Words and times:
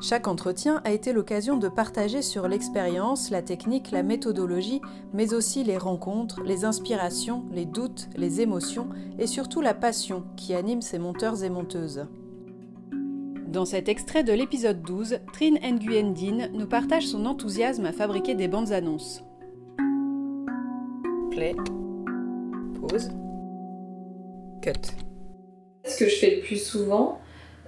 Chaque 0.00 0.28
entretien 0.28 0.82
a 0.84 0.92
été 0.92 1.12
l'occasion 1.12 1.56
de 1.56 1.68
partager 1.68 2.20
sur 2.20 2.48
l'expérience, 2.48 3.30
la 3.30 3.40
technique, 3.40 3.90
la 3.90 4.02
méthodologie, 4.02 4.82
mais 5.14 5.32
aussi 5.32 5.64
les 5.64 5.78
rencontres, 5.78 6.42
les 6.42 6.64
inspirations, 6.64 7.44
les 7.50 7.64
doutes, 7.64 8.08
les 8.14 8.42
émotions 8.42 8.88
et 9.18 9.26
surtout 9.26 9.62
la 9.62 9.72
passion 9.72 10.24
qui 10.36 10.54
anime 10.54 10.82
ces 10.82 10.98
monteurs 10.98 11.42
et 11.42 11.50
monteuses. 11.50 12.06
Dans 13.48 13.64
cet 13.64 13.88
extrait 13.88 14.22
de 14.22 14.34
l'épisode 14.34 14.82
12, 14.82 15.20
Trin 15.32 15.54
Nguyen 15.62 16.12
Din 16.12 16.48
nous 16.52 16.66
partage 16.66 17.06
son 17.06 17.24
enthousiasme 17.24 17.86
à 17.86 17.92
fabriquer 17.92 18.34
des 18.34 18.48
bandes 18.48 18.72
annonces. 18.72 19.24
Play. 21.30 21.56
Pause. 22.80 23.10
Cut. 24.60 24.72
Ce 25.84 25.96
que 25.96 26.08
je 26.08 26.16
fais 26.16 26.36
le 26.36 26.42
plus 26.42 26.62
souvent, 26.62 27.18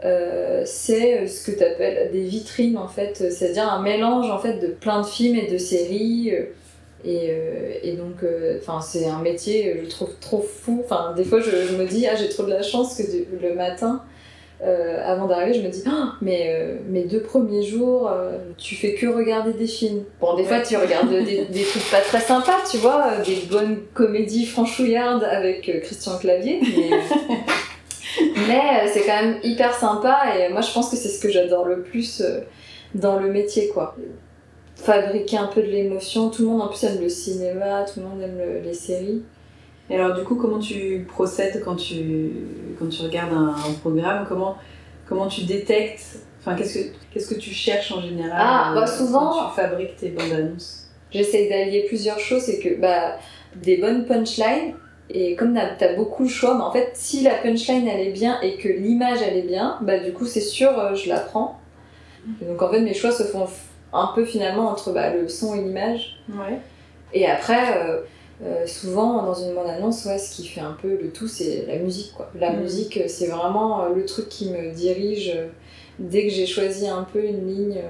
euh, 0.04 0.62
c'est 0.64 1.26
ce 1.26 1.50
que 1.50 1.56
tu 1.56 1.64
appelles 1.64 2.10
des 2.12 2.22
vitrines 2.22 2.78
en 2.78 2.88
fait, 2.88 3.16
c'est-à-dire 3.16 3.68
un 3.72 3.82
mélange 3.82 4.30
en 4.30 4.38
fait 4.38 4.58
de 4.58 4.68
plein 4.68 5.00
de 5.02 5.06
films 5.06 5.36
et 5.36 5.46
de 5.50 5.58
séries. 5.58 6.30
euh, 6.32 6.44
Et, 7.04 7.28
euh, 7.30 7.72
et 7.84 7.92
donc, 7.92 8.22
euh, 8.24 8.58
c'est 8.82 9.06
un 9.06 9.20
métier, 9.20 9.68
euh, 9.70 9.84
je 9.84 9.88
trouve 9.88 10.10
trop 10.20 10.40
fou. 10.42 10.82
Enfin, 10.84 11.14
des 11.16 11.22
fois, 11.22 11.38
je, 11.40 11.50
je 11.70 11.77
me 11.77 11.86
dis, 11.86 12.06
ah, 12.08 12.16
j'ai 12.16 12.28
trop 12.28 12.42
de 12.42 12.50
la 12.50 12.62
chance 12.62 12.96
que 12.96 13.05
du- 13.08 13.24
le 13.40 13.55
matin, 13.55 14.02
euh, 14.64 15.00
avant 15.05 15.28
d'arriver, 15.28 15.55
je 15.56 15.62
me 15.64 15.70
dis, 15.70 15.84
Ah, 15.86 16.14
mais 16.20 16.46
euh, 16.48 16.74
mes 16.90 17.05
deux 17.05 17.20
premiers 17.22 17.62
jours, 17.62 18.10
euh, 18.10 18.38
tu 18.56 18.74
fais 18.74 18.94
que 18.94 19.06
regarder 19.06 19.52
des 19.52 19.68
films. 19.68 20.02
Bon, 20.20 20.34
des 20.36 20.42
fois, 20.42 20.58
tu 20.60 20.77
regardes 20.77 21.08
des, 21.24 21.44
des 21.56 21.62
trucs 21.62 21.88
pas 21.88 22.00
très 22.00 22.20
sympas, 22.20 22.58
tu 22.68 22.78
vois, 22.78 23.12
euh, 23.12 23.24
des 23.24 23.46
bonnes 23.48 23.78
comédies 23.94 24.44
franchouillardes 24.46 25.22
avec 25.22 25.68
euh, 25.68 25.78
Christian 25.78 26.18
Clavier. 26.18 26.58
Mais, 26.62 26.90
mais 28.47 28.61
euh, 28.84 28.89
c'est 28.92 29.05
quand 29.05 29.22
même 29.22 29.39
hyper 29.42 29.75
sympa 29.75 30.36
et 30.39 30.50
moi, 30.53 30.61
je 30.61 30.72
pense 30.72 30.91
que 30.91 30.97
c'est 30.97 31.08
ce 31.08 31.20
que 31.20 31.31
j'adore 31.31 31.64
le 31.64 31.83
plus 31.83 32.20
euh, 32.20 32.41
dans 32.95 33.19
le 33.19 33.30
métier, 33.30 33.69
quoi. 33.69 33.97
Fabriquer 34.77 35.39
un 35.39 35.47
peu 35.48 35.61
de 35.61 35.67
l'émotion. 35.67 36.30
Tout 36.30 36.42
le 36.42 36.48
monde, 36.48 36.62
en 36.62 36.69
plus, 36.69 36.84
aime 36.84 37.00
le 37.00 37.08
cinéma, 37.08 37.84
tout 37.84 38.00
le 38.00 38.06
monde 38.06 38.22
aime 38.22 38.39
le- 38.39 38.61
les 38.61 38.75
séries. 38.75 39.22
Et 39.91 39.97
alors 39.97 40.17
du 40.17 40.22
coup, 40.22 40.36
comment 40.36 40.58
tu 40.58 41.06
procèdes 41.08 41.62
quand 41.64 41.75
tu, 41.77 42.30
quand 42.78 42.89
tu 42.89 43.03
regardes 43.03 43.33
un, 43.33 43.55
un 43.69 43.72
programme? 43.80 44.27
Comment, 44.28 44.56
comment 45.08 45.27
tu 45.27 45.45
détectes? 45.45 46.19
Enfin, 46.41 46.55
qu'est-ce 46.55 46.78
que, 46.78 46.84
qu'est-ce 47.12 47.34
que 47.34 47.41
tu 47.41 47.50
cherches 47.50 47.91
en 47.92 48.00
général 48.02 48.33
Ah, 48.39 48.73
bah, 48.75 48.83
euh, 48.83 48.86
souvent- 48.86 49.33
quand 49.33 49.48
tu 49.48 49.56
fabriques 49.56 49.97
tes 49.97 50.11
bandes 50.11 50.33
annonces? 50.33 50.84
J'essaie 51.11 51.48
d'allier 51.48 51.84
plusieurs 51.89 52.19
choses, 52.20 52.42
c'est 52.42 52.58
que 52.61 52.78
bah, 52.80 53.17
des 53.56 53.78
bonnes 53.78 54.05
punchlines, 54.05 54.75
et 55.11 55.34
comme 55.37 55.55
t'as 55.55 55.87
as 55.87 55.95
beaucoup 55.95 56.25
le 56.25 56.28
choix, 56.28 56.55
bah, 56.55 56.64
en 56.64 56.70
fait, 56.73 56.91
si 56.95 57.23
la 57.23 57.34
punchline 57.34 57.89
elle 57.89 58.06
est 58.06 58.12
bien 58.12 58.41
et 58.42 58.56
que 58.56 58.69
l'image 58.69 59.19
elle 59.23 59.37
est 59.37 59.42
bien, 59.42 59.78
bah 59.83 59.98
du 59.98 60.12
coup 60.12 60.27
c'est 60.27 60.41
sûr, 60.41 60.78
euh, 60.78 60.95
je 60.95 61.09
la 61.09 61.20
prends. 61.20 61.59
Et 62.42 62.45
donc 62.45 62.61
en 62.62 62.70
fait, 62.70 62.81
mes 62.81 62.95
choix 62.95 63.11
se 63.12 63.23
font 63.23 63.47
un 63.92 64.11
peu 64.14 64.25
finalement 64.25 64.69
entre 64.69 64.92
bah, 64.92 65.11
le 65.14 65.29
son 65.29 65.55
et 65.55 65.61
l'image. 65.62 66.19
Ouais. 66.29 66.59
Et 67.14 67.27
après, 67.27 67.79
euh, 67.79 68.01
euh, 68.45 68.67
souvent 68.67 69.23
dans 69.23 69.34
une 69.34 69.55
bande-annonce, 69.55 70.05
ouais, 70.05 70.19
ce 70.19 70.34
qui 70.36 70.47
fait 70.47 70.61
un 70.61 70.77
peu 70.81 70.89
le 71.01 71.11
tout, 71.11 71.27
c'est 71.27 71.64
la 71.67 71.77
musique. 71.77 72.12
Quoi. 72.14 72.31
La 72.39 72.51
Mhm. 72.53 72.61
musique, 72.61 73.01
c'est 73.09 73.29
vraiment 73.29 73.86
le 73.89 74.05
truc 74.05 74.29
qui 74.29 74.51
me 74.51 74.73
dirige 74.73 75.35
dès 75.98 76.24
que 76.24 76.30
j'ai 76.33 76.47
choisi 76.47 76.86
un 76.86 77.05
peu 77.11 77.24
une 77.24 77.48
ligne 77.48 77.80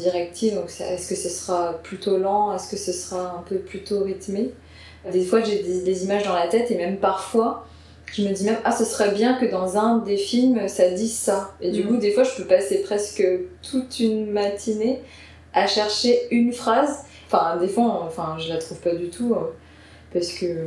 directive. 0.00 0.54
Donc, 0.54 0.66
est-ce 0.80 1.08
que 1.08 1.14
ce 1.14 1.28
sera 1.28 1.74
plutôt 1.82 2.18
lent 2.18 2.54
Est-ce 2.54 2.70
que 2.70 2.76
ce 2.76 2.92
sera 2.92 3.36
un 3.38 3.42
peu 3.48 3.56
plutôt 3.56 4.02
rythmé? 4.04 4.50
Des 5.12 5.24
fois, 5.24 5.40
j'ai 5.42 5.62
des, 5.62 5.80
des 5.82 6.04
images 6.04 6.24
dans 6.24 6.34
la 6.34 6.46
tête 6.48 6.70
et 6.70 6.76
même 6.76 6.98
parfois, 6.98 7.66
je 8.12 8.22
me 8.22 8.32
dis 8.32 8.44
même, 8.44 8.58
ah, 8.64 8.72
ce 8.72 8.84
serait 8.84 9.12
bien 9.12 9.34
que 9.34 9.46
dans 9.46 9.76
un 9.78 9.98
des 9.98 10.16
films, 10.16 10.68
ça 10.68 10.90
dise 10.90 11.14
ça. 11.16 11.52
Et 11.60 11.70
du 11.70 11.82
Mhm. 11.84 11.88
coup, 11.88 11.96
des 11.96 12.10
fois, 12.12 12.24
je 12.24 12.34
peux 12.36 12.44
passer 12.44 12.82
presque 12.82 13.24
toute 13.62 13.98
une 14.00 14.30
matinée 14.30 15.00
à 15.52 15.66
chercher 15.66 16.26
une 16.30 16.52
phrase 16.52 17.04
Enfin, 17.32 17.58
des 17.58 17.68
fois, 17.68 18.02
enfin, 18.04 18.36
je 18.40 18.48
la 18.48 18.58
trouve 18.58 18.78
pas 18.80 18.92
du 18.94 19.08
tout. 19.08 19.34
euh, 19.34 19.52
parce 20.12 20.32
que 20.32 20.66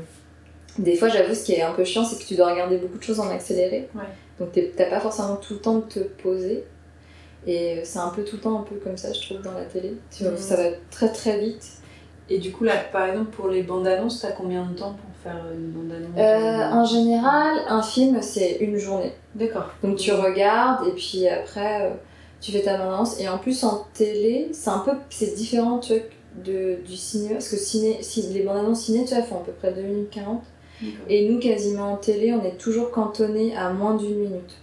des 0.79 0.95
fois, 0.95 1.09
j'avoue, 1.09 1.35
ce 1.35 1.43
qui 1.43 1.51
est 1.53 1.61
un 1.61 1.73
peu 1.73 1.83
chiant, 1.83 2.05
c'est 2.05 2.17
que 2.17 2.25
tu 2.25 2.35
dois 2.35 2.51
regarder 2.51 2.77
beaucoup 2.77 2.97
de 2.97 3.03
choses 3.03 3.19
en 3.19 3.29
accéléré. 3.29 3.89
Ouais. 3.93 4.01
Donc, 4.39 4.57
t'as 4.77 4.85
pas 4.89 5.01
forcément 5.01 5.35
tout 5.35 5.55
le 5.55 5.59
temps 5.59 5.75
de 5.79 5.81
te 5.85 5.99
poser. 5.99 6.63
Et 7.47 7.81
c'est 7.83 7.99
un 7.99 8.09
peu 8.09 8.23
tout 8.23 8.37
le 8.37 8.41
temps, 8.41 8.59
un 8.59 8.63
peu 8.63 8.75
comme 8.75 8.97
ça, 8.97 9.11
je 9.13 9.21
trouve, 9.21 9.41
dans 9.41 9.51
la 9.53 9.65
télé. 9.65 9.95
Tu 10.15 10.23
vois, 10.23 10.31
Mhm. 10.33 10.37
Ça 10.37 10.55
va 10.55 10.63
très 10.91 11.09
très 11.11 11.39
vite. 11.39 11.65
Et 12.29 12.37
du 12.39 12.51
coup, 12.51 12.63
là, 12.63 12.73
par 12.91 13.05
exemple, 13.07 13.31
pour 13.31 13.49
les 13.49 13.63
bandes 13.63 13.85
annonces, 13.85 14.21
t'as 14.21 14.31
combien 14.31 14.65
de 14.65 14.73
temps 14.77 14.93
pour 14.93 15.09
faire 15.21 15.43
une 15.53 15.71
bande 15.71 15.91
annonce 15.91 16.17
Euh, 16.17 16.71
en 16.71 16.85
général, 16.85 17.57
un 17.67 17.81
film, 17.83 18.21
c'est 18.21 18.57
une 18.61 18.77
journée. 18.77 19.11
D'accord. 19.35 19.69
Donc, 19.83 19.97
tu 19.97 20.11
regardes, 20.13 20.87
et 20.87 20.91
puis 20.91 21.27
après, 21.27 21.81
euh, 21.87 21.89
tu 22.39 22.51
fais 22.53 22.61
ta 22.61 22.77
bande-annonce. 22.77 23.19
Et 23.19 23.27
en 23.27 23.37
plus, 23.37 23.63
en 23.65 23.85
télé, 23.93 24.49
c'est 24.53 24.69
un 24.69 24.79
peu 24.79 24.91
c'est 25.09 25.35
différent, 25.35 25.79
tu 25.79 25.93
vois, 25.95 26.03
de, 26.45 26.77
du 26.87 26.95
cinéma. 26.95 27.33
Parce 27.35 27.49
que 27.49 27.57
ciné, 27.57 27.97
si, 28.01 28.21
les 28.33 28.43
bandes-annonces 28.43 28.81
ciné, 28.85 29.03
tu 29.05 29.13
vois, 29.13 29.23
font 29.23 29.37
à 29.37 29.43
peu 29.43 29.51
près 29.51 29.73
2 29.73 29.81
minutes 29.81 30.09
40. 30.11 30.41
D'accord. 30.81 30.97
Et 31.09 31.27
nous, 31.29 31.39
quasiment 31.39 31.91
en 31.93 31.97
télé, 31.97 32.33
on 32.33 32.43
est 32.43 32.57
toujours 32.57 32.89
cantonné 32.91 33.53
à 33.55 33.69
moins 33.73 33.95
d'une 33.95 34.15
minute. 34.17 34.55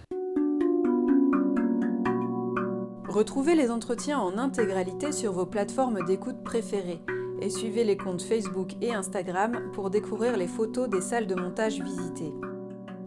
Retrouvez 3.11 3.55
les 3.55 3.71
entretiens 3.71 4.19
en 4.19 4.37
intégralité 4.37 5.11
sur 5.11 5.33
vos 5.33 5.45
plateformes 5.45 6.05
d'écoute 6.05 6.45
préférées 6.45 7.01
et 7.41 7.49
suivez 7.49 7.83
les 7.83 7.97
comptes 7.97 8.21
Facebook 8.21 8.77
et 8.79 8.93
Instagram 8.93 9.69
pour 9.73 9.89
découvrir 9.89 10.37
les 10.37 10.47
photos 10.47 10.87
des 10.87 11.01
salles 11.01 11.27
de 11.27 11.35
montage 11.35 11.81
visitées. 11.81 12.31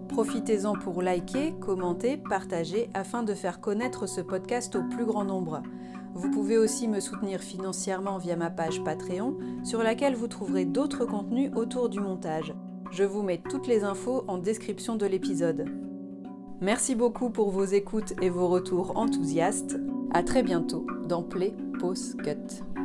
Profitez-en 0.08 0.74
pour 0.74 1.00
liker, 1.00 1.54
commenter, 1.58 2.18
partager 2.18 2.90
afin 2.92 3.22
de 3.22 3.32
faire 3.32 3.62
connaître 3.62 4.06
ce 4.06 4.20
podcast 4.20 4.76
au 4.76 4.82
plus 4.82 5.06
grand 5.06 5.24
nombre. 5.24 5.62
Vous 6.12 6.30
pouvez 6.30 6.58
aussi 6.58 6.86
me 6.86 7.00
soutenir 7.00 7.40
financièrement 7.40 8.18
via 8.18 8.36
ma 8.36 8.50
page 8.50 8.84
Patreon 8.84 9.38
sur 9.64 9.82
laquelle 9.82 10.16
vous 10.16 10.28
trouverez 10.28 10.66
d'autres 10.66 11.06
contenus 11.06 11.50
autour 11.56 11.88
du 11.88 12.00
montage. 12.00 12.54
Je 12.90 13.04
vous 13.04 13.22
mets 13.22 13.40
toutes 13.48 13.68
les 13.68 13.84
infos 13.84 14.22
en 14.28 14.36
description 14.36 14.96
de 14.96 15.06
l'épisode. 15.06 15.64
Merci 16.60 16.94
beaucoup 16.94 17.30
pour 17.30 17.50
vos 17.50 17.64
écoutes 17.64 18.12
et 18.20 18.28
vos 18.28 18.48
retours 18.48 18.98
enthousiastes. 18.98 19.78
À 20.12 20.22
très 20.22 20.42
bientôt 20.42 20.86
dans 21.08 21.22
Play, 21.22 21.54
Pause, 21.80 22.16
Cut. 22.22 22.83